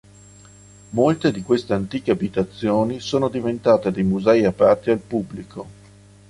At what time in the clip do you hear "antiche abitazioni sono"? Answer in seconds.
1.75-3.27